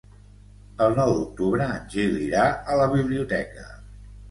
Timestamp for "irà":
2.29-2.49